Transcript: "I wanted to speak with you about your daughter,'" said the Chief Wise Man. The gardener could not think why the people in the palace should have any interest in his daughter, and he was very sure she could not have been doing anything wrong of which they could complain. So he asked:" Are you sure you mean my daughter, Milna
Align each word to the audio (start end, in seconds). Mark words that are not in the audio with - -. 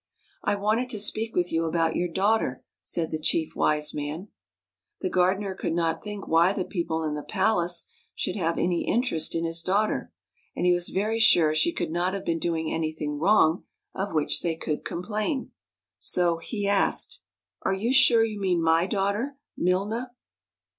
"I 0.51 0.55
wanted 0.55 0.89
to 0.89 0.99
speak 0.99 1.35
with 1.35 1.51
you 1.51 1.65
about 1.65 1.95
your 1.95 2.07
daughter,'" 2.11 2.63
said 2.81 3.11
the 3.11 3.21
Chief 3.21 3.55
Wise 3.55 3.93
Man. 3.93 4.29
The 5.01 5.11
gardener 5.11 5.53
could 5.53 5.73
not 5.73 6.03
think 6.03 6.27
why 6.27 6.53
the 6.53 6.65
people 6.65 7.03
in 7.03 7.13
the 7.13 7.21
palace 7.21 7.85
should 8.15 8.35
have 8.35 8.57
any 8.57 8.87
interest 8.87 9.35
in 9.35 9.45
his 9.45 9.61
daughter, 9.61 10.11
and 10.55 10.65
he 10.65 10.71
was 10.73 10.89
very 10.89 11.19
sure 11.19 11.53
she 11.53 11.71
could 11.71 11.91
not 11.91 12.15
have 12.15 12.25
been 12.25 12.39
doing 12.39 12.73
anything 12.73 13.19
wrong 13.19 13.63
of 13.93 14.15
which 14.15 14.41
they 14.41 14.55
could 14.55 14.83
complain. 14.83 15.51
So 15.99 16.37
he 16.37 16.67
asked:" 16.67 17.21
Are 17.61 17.75
you 17.75 17.93
sure 17.93 18.23
you 18.25 18.39
mean 18.39 18.59
my 18.63 18.87
daughter, 18.87 19.37
Milna 19.55 20.09